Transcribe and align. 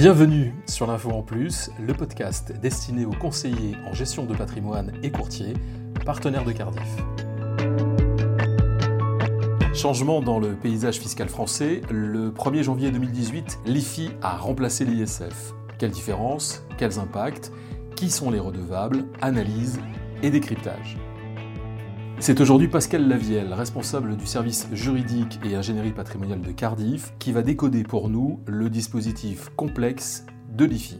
Bienvenue 0.00 0.54
sur 0.66 0.86
l'Info 0.86 1.10
en 1.10 1.20
Plus, 1.20 1.70
le 1.78 1.92
podcast 1.92 2.52
destiné 2.58 3.04
aux 3.04 3.12
conseillers 3.12 3.76
en 3.86 3.92
gestion 3.92 4.24
de 4.24 4.34
patrimoine 4.34 4.94
et 5.02 5.10
courtiers, 5.10 5.52
partenaires 6.06 6.46
de 6.46 6.52
Cardiff. 6.52 6.96
Changement 9.74 10.22
dans 10.22 10.38
le 10.38 10.54
paysage 10.54 11.00
fiscal 11.00 11.28
français, 11.28 11.82
le 11.90 12.30
1er 12.30 12.62
janvier 12.62 12.90
2018, 12.90 13.58
l'IFI 13.66 14.12
a 14.22 14.38
remplacé 14.38 14.86
l'ISF. 14.86 15.52
Quelle 15.78 15.90
différence 15.90 16.64
Quels 16.78 16.98
impacts 16.98 17.52
Qui 17.94 18.08
sont 18.08 18.30
les 18.30 18.40
redevables 18.40 19.04
Analyse 19.20 19.80
et 20.22 20.30
décryptage. 20.30 20.96
C'est 22.22 22.38
aujourd'hui 22.42 22.68
Pascal 22.68 23.08
Lavielle, 23.08 23.54
responsable 23.54 24.14
du 24.14 24.26
service 24.26 24.68
juridique 24.72 25.40
et 25.42 25.54
ingénierie 25.56 25.92
patrimoniale 25.92 26.42
de 26.42 26.52
Cardiff, 26.52 27.14
qui 27.18 27.32
va 27.32 27.40
décoder 27.40 27.82
pour 27.82 28.10
nous 28.10 28.40
le 28.46 28.68
dispositif 28.68 29.48
complexe 29.56 30.26
de 30.52 30.66
l'IFI. 30.66 30.98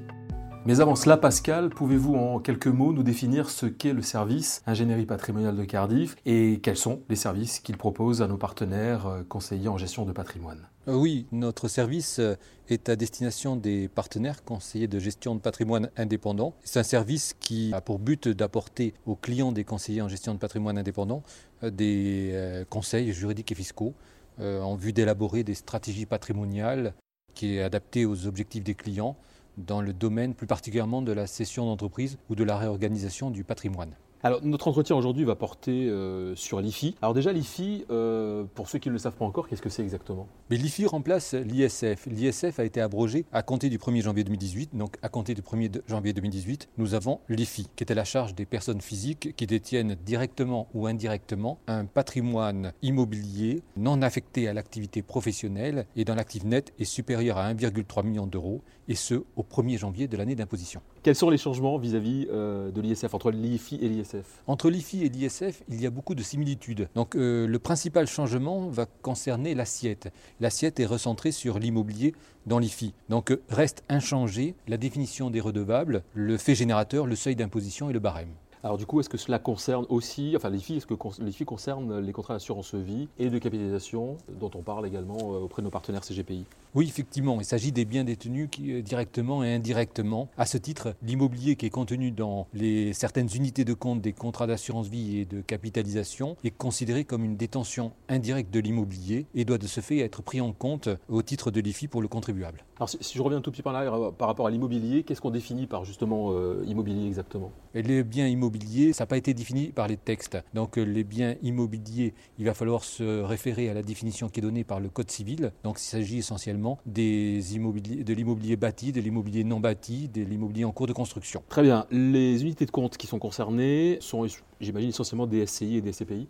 Mais 0.67 0.81
avant 0.81 0.95
cela, 0.95 1.17
Pascal, 1.17 1.71
pouvez-vous 1.71 2.15
en 2.17 2.39
quelques 2.39 2.67
mots 2.67 2.93
nous 2.93 3.03
définir 3.03 3.49
ce 3.49 3.65
qu'est 3.65 3.95
le 3.95 4.03
service 4.03 4.63
ingénierie 4.67 5.07
patrimoniale 5.07 5.57
de 5.57 5.65
Cardiff 5.65 6.17
et 6.27 6.61
quels 6.63 6.77
sont 6.77 7.01
les 7.09 7.17
services 7.17 7.61
qu'il 7.61 7.79
propose 7.79 8.21
à 8.21 8.29
nos 8.29 8.37
partenaires 8.37 9.07
euh, 9.07 9.23
conseillers 9.27 9.69
en 9.69 9.79
gestion 9.79 10.05
de 10.05 10.13
patrimoine? 10.13 10.69
Euh, 10.87 10.95
oui, 10.95 11.27
notre 11.33 11.67
service 11.67 12.19
euh, 12.19 12.35
est 12.69 12.91
à 12.91 12.97
destination 12.97 13.57
des 13.57 13.89
partenaires 13.89 14.45
conseillers 14.45 14.87
de 14.87 14.99
gestion 14.99 15.35
de 15.35 15.41
patrimoine 15.41 15.89
indépendants. 15.97 16.55
C'est 16.63 16.79
un 16.79 16.85
service 16.85 17.35
qui 17.41 17.73
a 17.73 17.81
pour 17.81 17.99
but 17.99 18.29
d'apporter 18.29 18.93
aux 19.07 19.17
clients 19.17 19.53
des 19.53 19.65
conseillers 19.65 20.03
en 20.03 20.09
gestion 20.09 20.35
de 20.35 20.39
patrimoine 20.39 20.77
indépendants 20.77 21.23
des 21.63 22.65
conseils 22.71 23.13
juridiques 23.13 23.53
et 23.53 23.55
fiscaux 23.55 23.93
en 24.39 24.75
vue 24.75 24.95
d'élaborer 24.95 25.43
des 25.43 25.55
stratégies 25.55 26.07
patrimoniales 26.07 26.95
qui 27.35 27.57
est 27.57 27.63
adaptée 27.63 28.07
aux 28.07 28.27
objectifs 28.27 28.65
des 28.65 28.75
clients 28.75 29.17
dans 29.57 29.83
le 29.83 29.93
domaine 29.93 30.35
plus 30.35 30.47
particulièrement 30.47 31.03
de 31.03 31.13
la 31.13 31.27
cession 31.27 31.67
d'entreprise 31.67 32.19
ou 32.29 32.35
de 32.35 32.45
la 32.45 32.57
réorganisation 32.57 33.31
du 33.31 33.45
patrimoine. 33.45 33.95
Alors, 34.23 34.41
notre 34.45 34.69
entretien 34.69 34.97
aujourd'hui 34.97 35.25
va 35.25 35.35
porter 35.35 35.89
euh, 35.89 36.37
sur 36.37 36.61
l'IFI. 36.61 36.95
Alors 37.01 37.15
déjà, 37.15 37.33
l'IFI, 37.33 37.87
euh, 37.91 38.45
pour 38.55 38.69
ceux 38.69 38.79
qui 38.79 38.89
ne 38.89 38.93
le 38.93 38.99
savent 38.99 39.17
pas 39.17 39.25
encore, 39.25 39.49
qu'est-ce 39.49 39.63
que 39.63 39.71
c'est 39.71 39.83
exactement? 39.83 40.29
Mais 40.51 40.57
l'IFI 40.57 40.85
remplace 40.85 41.33
l'ISF. 41.33 42.07
L'ISF 42.07 42.59
a 42.59 42.65
été 42.65 42.83
abrogé 42.83 43.25
à 43.33 43.43
compter 43.43 43.71
du 43.71 43.79
1er 43.79 44.03
janvier 44.03 44.25
2018. 44.25 44.77
Donc, 44.77 44.97
à 45.01 45.09
compter 45.09 45.33
du 45.33 45.41
1er 45.41 45.81
janvier 45.89 46.13
2018, 46.13 46.69
nous 46.77 46.93
avons 46.93 47.21
l'IFI, 47.31 47.69
qui 47.77 47.85
est 47.85 47.91
à 47.91 47.95
la 47.95 48.05
charge 48.05 48.35
des 48.35 48.45
personnes 48.45 48.83
physiques 48.83 49.35
qui 49.37 49.47
détiennent 49.47 49.97
directement 50.05 50.69
ou 50.75 50.87
indirectement 50.87 51.59
un 51.67 51.87
patrimoine 51.87 52.75
immobilier 52.83 53.63
non 53.79 54.03
affecté 54.03 54.49
à 54.49 54.53
l'activité 54.53 55.01
professionnelle 55.01 55.87
et 55.97 56.05
dont 56.05 56.15
l'actif 56.15 56.45
net 56.45 56.75
est 56.79 56.85
supérieur 56.85 57.39
à 57.39 57.51
1,3 57.55 58.05
million 58.05 58.27
d'euros, 58.27 58.61
et 58.89 58.97
ce, 58.97 59.15
au 59.37 59.43
1er 59.43 59.79
janvier 59.79 60.09
de 60.09 60.17
l'année 60.17 60.35
d'imposition. 60.35 60.83
Quels 61.03 61.15
sont 61.15 61.31
les 61.31 61.39
changements 61.39 61.79
vis-à-vis 61.79 62.27
euh, 62.31 62.71
de 62.71 62.83
l'ISF, 62.83 63.15
entre 63.15 63.31
l'IFI 63.31 63.77
et 63.77 63.89
l'ISF? 63.89 64.43
Entre 64.47 64.69
l'IFI 64.69 65.05
et 65.05 65.09
l'ISF, 65.09 65.63
il 65.71 65.81
y 65.81 65.87
a 65.87 65.91
beaucoup 65.91 66.15
de 66.15 66.23
similitudes. 66.23 66.91
Donc 66.95 67.17
euh, 67.17 67.47
le 67.47 67.59
principal 67.59 68.07
changement 68.07 68.69
va 68.69 68.85
concerner 69.01 69.55
l'assiette. 69.55 70.13
L'assiette 70.41 70.79
est 70.79 70.85
recentrée 70.85 71.33
sur 71.33 71.59
l'immobilier 71.59 72.15
dans 72.45 72.59
l'IFI. 72.59 72.93
Donc 73.09 73.31
euh, 73.31 73.41
reste 73.49 73.83
inchangé 73.89 74.55
la 74.69 74.77
définition 74.77 75.31
des 75.31 75.41
redevables, 75.41 76.03
le 76.13 76.37
fait 76.37 76.55
générateur, 76.55 77.07
le 77.07 77.17
seuil 77.17 77.35
d'imposition 77.35 77.89
et 77.89 77.95
le 77.95 78.01
barème. 78.01 78.35
Alors 78.63 78.77
du 78.77 78.85
coup, 78.85 79.01
est-ce 79.01 79.09
que 79.09 79.17
cela 79.17 79.39
concerne 79.39 79.87
aussi, 79.89 80.35
enfin 80.37 80.51
filles, 80.59 80.77
est-ce 80.77 80.87
que 80.87 80.95
les 81.23 81.33
filles 81.33 81.47
concernent 81.47 81.99
les 81.99 82.13
contrats 82.13 82.35
d'assurance 82.35 82.75
vie 82.75 83.09
et 83.19 83.31
de 83.31 83.39
capitalisation 83.39 84.19
dont 84.39 84.51
on 84.55 84.61
parle 84.61 84.87
également 84.87 85.17
auprès 85.17 85.63
de 85.63 85.65
nos 85.65 85.71
partenaires 85.71 86.05
CGPI 86.05 86.45
Oui, 86.73 86.87
effectivement, 86.87 87.41
il 87.41 87.45
s'agit 87.45 87.73
des 87.73 87.85
biens 87.85 88.05
détenus 88.05 88.49
qui, 88.49 88.73
euh, 88.73 88.81
directement 88.81 89.43
et 89.43 89.53
indirectement. 89.53 90.29
À 90.39 90.47
ce 90.47 90.57
titre, 90.57 90.95
l'immobilier 91.03 91.57
qui 91.57 91.67
est 91.67 91.71
contenu 91.71 92.13
dans 92.13 92.47
les, 92.55 92.93
certaines 92.93 93.29
unités 93.35 93.65
de 93.65 93.75
compte 93.75 94.01
des 94.01 94.13
contrats 94.13 94.47
d'assurance 94.47 94.87
vie 94.87 95.19
et 95.19 95.25
de 95.25 95.41
capitalisation 95.41 96.37
est 96.45 96.53
considéré 96.53 97.05
comme 97.05 97.25
une 97.25 97.37
détention 97.37 97.91
indirecte 98.09 98.55
de 98.55 98.61
l'immobilier 98.61 99.27
et 99.35 99.45
doit 99.45 99.59
de 99.59 99.67
ce 99.67 99.81
fait 99.81 99.99
être 99.99 100.23
pris 100.23 100.41
en 100.41 100.53
compte 100.53 100.89
au 101.09 101.23
titre 101.23 101.51
de 101.51 101.61
l'IFI 101.61 101.89
pour 101.89 102.03
le 102.03 102.09
contribuable. 102.09 102.65
Alors 102.77 102.89
si, 102.89 102.99
je 103.03 103.21
reviens 103.21 103.39
un 103.39 103.43
tout 103.43 103.51
petit 103.51 103.63
peu 103.63 103.71
par 103.71 103.73
là, 103.73 104.13
par 104.17 104.29
rapport 104.29 104.47
à 104.47 104.51
l'immobilier, 104.51 105.03
qu'est-ce 105.03 105.21
qu'on 105.21 105.31
définit 105.31 105.67
par 105.67 105.85
justement 105.85 106.33
euh, 106.33 106.65
immobilier 106.67 107.07
exactement? 107.09 107.51
Les 107.75 108.05
biens 108.05 108.29
immobiliers 108.29 108.93
ça 108.93 109.03
n'a 109.03 109.07
pas 109.07 109.17
été 109.17 109.35
défini 109.35 109.69
par 109.69 109.89
les 109.89 109.97
textes. 109.97 110.39
Donc 110.55 110.79
euh, 110.79 110.83
les 110.83 111.05
biens 111.05 111.35
immobiliers, 111.43 112.15
il 112.39 112.47
va 112.47 112.55
falloir 112.55 112.85
se 112.85 113.23
référer 113.23 113.69
à 113.69 113.75
la 113.75 113.83
définition 113.83 114.29
qui 114.29 114.41
est 114.41 114.43
donnée 114.43 114.65
par 114.65 114.79
le 114.79 114.89
Code 114.89 115.11
civil. 115.11 115.53
Donc 115.65 115.81
il 115.81 115.85
s'agit 115.85 116.19
essentiellement 116.19 116.60
des 116.87 117.57
immobiliers, 117.57 118.05
de 118.05 118.15
l'immobilier 118.15 118.57
bâti, 118.57 118.93
de 118.93 119.01
l'immobilier 119.01 119.45
non 119.45 119.61
bâti, 119.61 120.09
de 120.09 120.23
l'immobilier 120.23 120.65
en 120.65 120.73
cours 120.73 120.87
de 120.87 120.93
construction. 120.93 121.43
Très 121.49 121.63
bien. 121.63 121.87
Les 121.91 122.43
unités 122.43 122.67
de 122.67 122.71
compte 122.71 122.97
qui 122.97 123.07
sont 123.07 123.19
concernées 123.19 123.99
sont, 124.01 124.27
j'imagine, 124.61 124.91
essentiellement 124.91 125.27
des 125.27 125.47
SCI 125.47 125.77
et 125.77 125.81
des 125.81 125.93
SCPI 125.93 126.29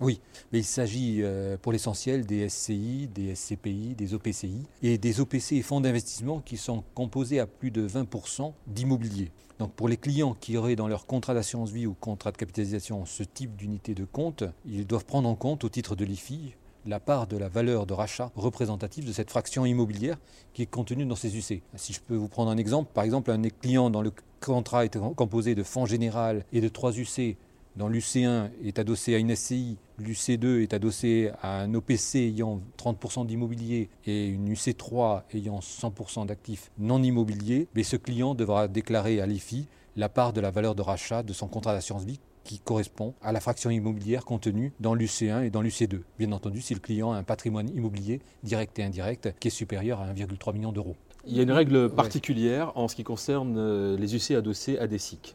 oui, 0.00 0.20
mais 0.52 0.58
il 0.58 0.64
s'agit 0.64 1.20
euh, 1.22 1.56
pour 1.56 1.72
l'essentiel 1.72 2.26
des 2.26 2.48
SCI, 2.48 3.08
des 3.14 3.34
SCPI, 3.34 3.94
des 3.94 4.12
OPCI 4.12 4.66
et 4.82 4.98
des 4.98 5.20
OPC 5.20 5.52
et 5.52 5.62
fonds 5.62 5.80
d'investissement 5.80 6.40
qui 6.40 6.56
sont 6.56 6.82
composés 6.94 7.38
à 7.38 7.46
plus 7.46 7.70
de 7.70 7.86
20% 7.86 8.52
d'immobilier. 8.66 9.30
Donc 9.60 9.72
pour 9.72 9.88
les 9.88 9.96
clients 9.96 10.34
qui 10.38 10.56
auraient 10.56 10.74
dans 10.74 10.88
leur 10.88 11.06
contrat 11.06 11.32
d'assurance 11.32 11.70
vie 11.70 11.86
ou 11.86 11.94
contrat 11.94 12.32
de 12.32 12.36
capitalisation 12.36 13.06
ce 13.06 13.22
type 13.22 13.54
d'unité 13.54 13.94
de 13.94 14.04
compte, 14.04 14.42
ils 14.66 14.86
doivent 14.86 15.04
prendre 15.04 15.28
en 15.28 15.36
compte 15.36 15.62
au 15.62 15.68
titre 15.68 15.94
de 15.94 16.04
l'IFI 16.04 16.54
la 16.86 17.00
part 17.00 17.26
de 17.26 17.36
la 17.36 17.48
valeur 17.48 17.86
de 17.86 17.92
rachat 17.92 18.30
représentative 18.36 19.06
de 19.06 19.12
cette 19.12 19.30
fraction 19.30 19.64
immobilière 19.64 20.18
qui 20.52 20.62
est 20.62 20.66
contenue 20.66 21.06
dans 21.06 21.16
ces 21.16 21.36
UC. 21.36 21.62
Si 21.76 21.92
je 21.92 22.00
peux 22.00 22.16
vous 22.16 22.28
prendre 22.28 22.50
un 22.50 22.56
exemple, 22.56 22.90
par 22.92 23.04
exemple 23.04 23.30
un 23.30 23.42
client 23.42 23.90
dans 23.90 24.02
le 24.02 24.12
contrat 24.40 24.84
est 24.84 24.98
composé 25.14 25.54
de 25.54 25.62
fonds 25.62 25.86
général 25.86 26.44
et 26.52 26.60
de 26.60 26.68
trois 26.68 26.92
UC 26.92 27.36
dans 27.76 27.88
l'UC1 27.88 28.50
est 28.64 28.78
adossé 28.78 29.16
à 29.16 29.18
une 29.18 29.34
SCI, 29.34 29.78
l'UC2 30.00 30.62
est 30.62 30.74
adossé 30.74 31.32
à 31.42 31.60
un 31.60 31.74
OPC 31.74 32.16
ayant 32.16 32.60
30% 32.78 33.26
d'immobilier 33.26 33.88
et 34.06 34.28
une 34.28 34.52
UC3 34.52 35.22
ayant 35.34 35.58
100% 35.58 36.26
d'actifs 36.26 36.70
non 36.78 37.02
immobiliers, 37.02 37.66
mais 37.74 37.82
ce 37.82 37.96
client 37.96 38.36
devra 38.36 38.68
déclarer 38.68 39.20
à 39.20 39.26
l'IFI 39.26 39.66
la 39.96 40.08
part 40.08 40.32
de 40.32 40.40
la 40.40 40.52
valeur 40.52 40.76
de 40.76 40.82
rachat 40.82 41.24
de 41.24 41.32
son 41.32 41.48
contrat 41.48 41.72
d'assurance 41.72 42.04
vie 42.04 42.20
qui 42.44 42.58
correspond 42.58 43.14
à 43.22 43.32
la 43.32 43.40
fraction 43.40 43.70
immobilière 43.70 44.24
contenue 44.24 44.72
dans 44.80 44.94
l'UC1 44.94 45.44
et 45.44 45.50
dans 45.50 45.62
l'UC2. 45.62 46.00
Bien 46.18 46.32
entendu, 46.32 46.60
si 46.60 46.74
le 46.74 46.80
client 46.80 47.12
a 47.12 47.16
un 47.16 47.22
patrimoine 47.22 47.68
immobilier 47.74 48.20
direct 48.42 48.78
et 48.78 48.84
indirect 48.84 49.34
qui 49.40 49.48
est 49.48 49.50
supérieur 49.50 50.00
à 50.00 50.12
1,3 50.12 50.52
million 50.52 50.72
d'euros. 50.72 50.96
Il 51.26 51.36
y 51.36 51.40
a 51.40 51.42
une 51.42 51.52
règle 51.52 51.88
particulière 51.90 52.72
en 52.76 52.86
ce 52.86 52.94
qui 52.94 53.02
concerne 53.02 53.56
euh, 53.56 53.96
les 53.96 54.14
UC 54.14 54.36
adossés 54.36 54.78
à 54.78 54.86
des 54.86 54.98
SIC 54.98 55.34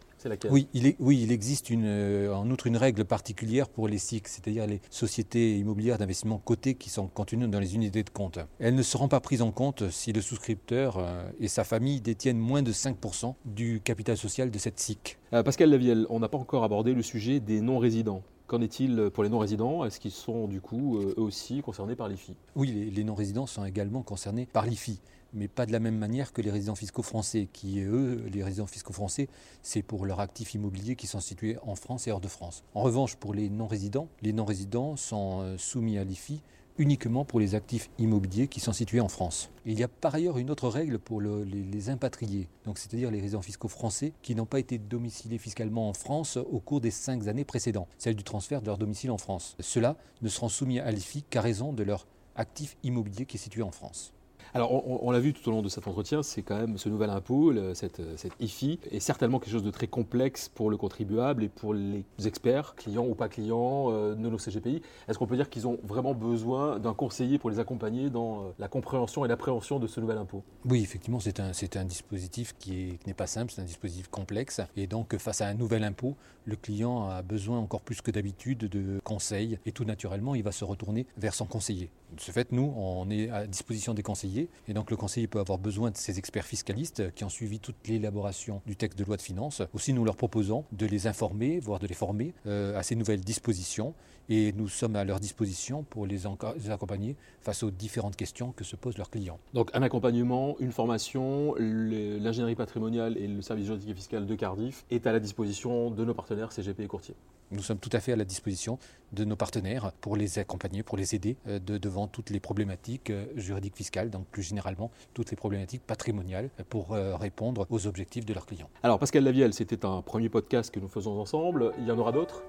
oui 0.49 0.67
il, 0.73 0.95
oui, 0.99 1.21
il 1.21 1.31
existe 1.31 1.69
une, 1.69 1.85
euh, 1.85 2.33
en 2.33 2.49
outre 2.49 2.67
une 2.67 2.77
règle 2.77 3.05
particulière 3.05 3.69
pour 3.69 3.87
les 3.87 3.97
SIC, 3.97 4.27
c'est-à-dire 4.27 4.67
les 4.67 4.81
sociétés 4.89 5.57
immobilières 5.57 5.97
d'investissement 5.97 6.39
cotées 6.39 6.75
qui 6.75 6.89
sont 6.89 7.07
contenues 7.07 7.47
dans 7.47 7.59
les 7.59 7.75
unités 7.75 8.03
de 8.03 8.09
compte. 8.09 8.39
Elles 8.59 8.75
ne 8.75 8.83
seront 8.83 9.07
pas 9.07 9.19
prises 9.19 9.41
en 9.41 9.51
compte 9.51 9.89
si 9.89 10.11
le 10.11 10.21
souscripteur 10.21 10.97
euh, 10.97 11.29
et 11.39 11.47
sa 11.47 11.63
famille 11.63 12.01
détiennent 12.01 12.39
moins 12.39 12.61
de 12.61 12.71
5% 12.71 13.35
du 13.45 13.81
capital 13.81 14.17
social 14.17 14.51
de 14.51 14.57
cette 14.57 14.79
SIC. 14.79 15.17
Euh, 15.33 15.43
Pascal 15.43 15.69
Lavielle, 15.69 16.05
on 16.09 16.19
n'a 16.19 16.29
pas 16.29 16.37
encore 16.37 16.63
abordé 16.63 16.93
le 16.93 17.01
sujet 17.03 17.39
des 17.39 17.61
non-résidents. 17.61 18.23
Qu'en 18.47 18.61
est-il 18.61 19.11
pour 19.13 19.23
les 19.23 19.29
non-résidents? 19.29 19.85
Est-ce 19.85 19.99
qu'ils 19.99 20.09
sont 20.09 20.47
du 20.47 20.59
coup 20.59 20.97
eux 20.97 21.13
aussi 21.17 21.61
concernés 21.61 21.95
par 21.95 22.07
l'IFI 22.07 22.33
Oui, 22.55 22.91
les 22.91 23.03
non-résidents 23.03 23.45
sont 23.45 23.63
également 23.63 24.01
concernés 24.01 24.47
par 24.51 24.65
l'IFI 24.65 24.99
mais 25.33 25.47
pas 25.47 25.65
de 25.65 25.71
la 25.71 25.79
même 25.79 25.97
manière 25.97 26.33
que 26.33 26.41
les 26.41 26.51
résidents 26.51 26.75
fiscaux 26.75 27.03
français, 27.03 27.47
qui, 27.51 27.81
eux, 27.81 28.23
les 28.31 28.43
résidents 28.43 28.67
fiscaux 28.67 28.93
français, 28.93 29.27
c'est 29.61 29.81
pour 29.81 30.05
leurs 30.05 30.19
actifs 30.19 30.53
immobiliers 30.53 30.95
qui 30.95 31.07
sont 31.07 31.19
situés 31.19 31.57
en 31.63 31.75
France 31.75 32.07
et 32.07 32.11
hors 32.11 32.21
de 32.21 32.27
France. 32.27 32.63
En 32.73 32.81
revanche, 32.81 33.15
pour 33.15 33.33
les 33.33 33.49
non-résidents, 33.49 34.07
les 34.21 34.33
non-résidents 34.33 34.95
sont 34.95 35.41
euh, 35.41 35.57
soumis 35.57 35.97
à 35.97 36.03
l'IFI 36.03 36.41
uniquement 36.79 37.25
pour 37.25 37.41
les 37.41 37.55
actifs 37.55 37.89
immobiliers 37.99 38.47
qui 38.47 38.61
sont 38.61 38.71
situés 38.71 39.01
en 39.01 39.09
France. 39.09 39.51
il 39.65 39.77
y 39.77 39.83
a 39.83 39.89
par 39.89 40.15
ailleurs 40.15 40.37
une 40.37 40.49
autre 40.49 40.69
règle 40.69 40.97
pour 40.97 41.19
les, 41.19 41.89
impatriés, 41.89 42.47
c'est-à-dire 42.73 43.11
les 43.11 43.19
résidents 43.19 43.41
fiscaux 43.41 43.67
français 43.67 44.13
qui 44.21 44.33
n'ont 44.33 44.45
pas 44.45 44.59
été 44.59 44.77
domiciliés 44.77 45.37
fiscalement 45.37 45.89
en 45.89 45.93
France 45.93 46.37
au 46.37 46.59
cours 46.59 46.79
des 46.79 46.89
cinq 46.89 47.27
années 47.27 47.43
précédentes, 47.43 47.89
celle 47.97 48.15
du 48.15 48.23
transfert 48.23 48.61
de 48.61 48.67
leur 48.67 48.77
domicile 48.77 49.11
en 49.11 49.17
France. 49.17 49.57
Ceux-là 49.59 49.97
ne 50.21 50.29
seront 50.29 50.47
soumis 50.47 50.79
à 50.79 50.89
l'IFI 50.89 51.23
qu'à 51.23 51.41
raison 51.41 51.73
de 51.73 51.83
leur 51.83 52.07
actif 52.35 52.77
immobilier 52.83 53.25
qui 53.25 53.35
est 53.35 53.39
situé 53.39 53.61
en 53.61 53.71
France. 53.71 54.13
Alors, 54.53 55.03
on, 55.03 55.11
l'a 55.11 55.19
vu 55.19 55.33
tout 55.33 55.47
au 55.47 55.51
long 55.51 55.61
de 55.61 55.69
cet 55.69 55.87
entretien, 55.87 56.23
c'est 56.23 56.41
quand 56.41 56.57
même 56.57 56.77
ce 56.77 56.89
nouvel 56.89 57.09
impôt, 57.09 57.53
cette, 57.73 58.01
IFI, 58.39 58.79
est 58.91 58.99
certainement 58.99 59.39
quelque 59.39 59.51
chose 59.51 59.63
de 59.63 59.71
très 59.71 59.87
complexe 59.87 60.49
pour 60.49 60.69
le 60.69 60.77
contribuable 60.77 61.43
et 61.43 61.49
pour 61.49 61.73
les 61.73 62.03
experts, 62.25 62.75
clients 62.75 63.05
ou 63.05 63.15
pas 63.15 63.29
clients, 63.29 63.91
euh, 63.91 64.15
de 64.15 64.29
nos 64.29 64.37
CGPI. 64.37 64.81
Est-ce 65.07 65.17
qu'on 65.17 65.27
peut 65.27 65.35
dire 65.35 65.49
qu'ils 65.49 65.67
ont 65.67 65.77
vraiment 65.83 66.13
besoin 66.13 66.79
d'un 66.79 66.93
conseiller 66.93 67.37
pour 67.37 67.49
les 67.49 67.59
accompagner 67.59 68.09
dans 68.09 68.41
euh, 68.41 68.49
la 68.57 68.67
compréhension 68.67 69.23
et 69.23 69.27
l'appréhension 69.27 69.79
de 69.79 69.87
ce 69.87 69.99
nouvel 69.99 70.17
impôt 70.17 70.43
Oui, 70.65 70.81
effectivement, 70.81 71.19
c'est 71.19 71.39
un, 71.39 71.51
un, 71.75 71.85
dispositif 71.85 72.55
qui 72.57 72.97
n'est 73.05 73.13
pas 73.13 73.27
simple, 73.27 73.51
c'est 73.51 73.61
un 73.61 73.65
dispositif 73.65 74.07
complexe. 74.07 74.61
Et 74.75 74.87
donc, 74.87 75.15
face 75.17 75.41
à 75.41 75.47
un 75.47 75.53
nouvel 75.53 75.83
impôt, 75.83 76.15
le 76.45 76.55
client 76.55 77.09
a 77.09 77.21
besoin 77.21 77.59
encore 77.59 77.81
plus 77.81 78.01
que 78.01 78.11
d'habitude 78.11 78.59
de 78.59 78.99
conseils 79.03 79.59
et 79.65 79.71
tout 79.71 79.85
naturellement, 79.85 80.33
il 80.33 80.43
va 80.43 80.51
se 80.51 80.63
retourner 80.63 81.05
vers 81.17 81.33
son 81.33 81.45
conseiller. 81.45 81.91
De 82.15 82.21
ce 82.21 82.31
fait, 82.31 82.51
nous, 82.51 82.73
on 82.75 83.09
est 83.09 83.29
à 83.29 83.45
disposition 83.45 83.93
des 83.93 84.01
conseillers 84.01 84.38
conseiller. 84.39 84.49
Et 84.67 84.73
donc 84.73 84.91
le 84.91 84.97
conseiller 84.97 85.27
peut 85.27 85.39
avoir 85.39 85.57
besoin 85.57 85.91
de 85.91 85.97
ces 85.97 86.17
experts 86.19 86.45
fiscalistes 86.45 87.13
qui 87.13 87.23
ont 87.23 87.29
suivi 87.29 87.59
toute 87.59 87.87
l'élaboration 87.87 88.61
du 88.65 88.75
texte 88.75 88.97
de 88.97 89.03
loi 89.03 89.17
de 89.17 89.21
finances. 89.21 89.61
Aussi, 89.73 89.93
nous 89.93 90.05
leur 90.05 90.15
proposons 90.15 90.65
de 90.71 90.85
les 90.85 91.07
informer, 91.07 91.59
voire 91.59 91.79
de 91.79 91.87
les 91.87 91.95
former 91.95 92.33
euh, 92.45 92.77
à 92.77 92.83
ces 92.83 92.95
nouvelles 92.95 93.21
dispositions. 93.21 93.93
Et 94.31 94.53
nous 94.53 94.67
sommes 94.67 94.95
à 94.95 95.03
leur 95.03 95.19
disposition 95.19 95.81
pour 95.81 96.05
les, 96.05 96.27
accompagner 96.69 97.15
face 97.41 97.63
aux 97.63 97.71
différentes 97.71 98.15
questions 98.15 98.51
que 98.51 98.63
se 98.63 98.75
posent 98.75 98.99
leurs 98.99 99.09
clients. 99.09 99.39
Donc 99.55 99.71
un 99.73 99.81
accompagnement, 99.81 100.55
une 100.59 100.71
formation, 100.71 101.55
l'ingénierie 101.57 102.53
patrimoniale 102.53 103.17
et 103.17 103.27
le 103.27 103.41
service 103.41 103.65
juridique 103.65 103.89
et 103.89 103.95
fiscal 103.95 104.27
de 104.27 104.35
Cardiff 104.35 104.85
est 104.91 105.07
à 105.07 105.13
la 105.13 105.19
disposition 105.19 105.89
de 105.89 106.05
nos 106.05 106.13
partenaires 106.13 106.51
CGP 106.51 106.83
et 106.83 106.87
courtiers. 106.87 107.15
Nous 107.51 107.63
sommes 107.63 107.79
tout 107.79 107.89
à 107.93 107.99
fait 107.99 108.13
à 108.13 108.15
la 108.15 108.25
disposition 108.25 108.77
de 109.11 109.25
nos 109.25 109.35
partenaires 109.35 109.91
pour 110.01 110.15
les 110.15 110.37
accompagner, 110.37 110.83
pour 110.83 110.97
les 110.97 111.15
aider 111.15 111.35
euh, 111.47 111.57
devant 111.59 112.07
toutes 112.07 112.29
les 112.29 112.39
problématiques 112.39 113.09
euh, 113.09 113.25
juridiques 113.35 113.75
fiscales, 113.75 114.11
donc 114.11 114.28
plus 114.29 114.43
généralement 114.43 114.91
toutes 115.13 115.31
les 115.31 115.37
problématiques 115.37 115.85
patrimoniales 115.85 116.49
pour 116.69 116.93
euh, 116.93 117.15
répondre 117.15 117.65
aux 117.69 117.87
objectifs 117.87 118.25
de 118.25 118.33
leurs 118.33 118.45
clients. 118.45 118.69
Alors 118.83 118.99
Pascal 118.99 119.23
Lavielle, 119.23 119.53
c'était 119.53 119.85
un 119.85 120.01
premier 120.01 120.29
podcast 120.29 120.73
que 120.73 120.79
nous 120.79 120.89
faisons 120.89 121.19
ensemble. 121.19 121.73
Il 121.79 121.87
y 121.87 121.91
en 121.91 121.97
aura 121.97 122.11
d'autres? 122.11 122.43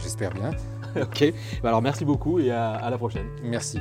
J'espère 0.00 0.32
bien. 0.32 0.50
ok. 1.02 1.32
Bah 1.62 1.68
alors 1.68 1.82
merci 1.82 2.04
beaucoup 2.04 2.38
et 2.38 2.50
à 2.50 2.88
la 2.88 2.98
prochaine. 2.98 3.26
Merci. 3.42 3.78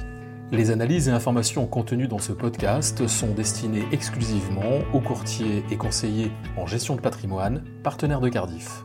Les 0.51 0.69
analyses 0.69 1.07
et 1.07 1.11
informations 1.11 1.65
contenues 1.65 2.09
dans 2.09 2.19
ce 2.19 2.33
podcast 2.33 3.07
sont 3.07 3.31
destinées 3.33 3.85
exclusivement 3.93 4.79
aux 4.93 4.99
courtiers 4.99 5.63
et 5.71 5.77
conseillers 5.77 6.29
en 6.57 6.65
gestion 6.67 6.97
de 6.97 7.01
patrimoine, 7.01 7.63
partenaires 7.83 8.19
de 8.19 8.27
Cardiff. 8.27 8.83